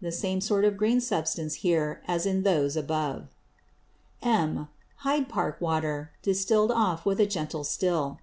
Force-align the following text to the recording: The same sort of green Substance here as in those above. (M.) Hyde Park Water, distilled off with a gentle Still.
The 0.00 0.10
same 0.10 0.40
sort 0.40 0.64
of 0.64 0.78
green 0.78 0.98
Substance 1.02 1.56
here 1.56 2.00
as 2.08 2.24
in 2.24 2.42
those 2.42 2.74
above. 2.74 3.26
(M.) 4.22 4.68
Hyde 5.04 5.28
Park 5.28 5.60
Water, 5.60 6.10
distilled 6.22 6.70
off 6.72 7.04
with 7.04 7.20
a 7.20 7.26
gentle 7.26 7.64
Still. 7.64 8.18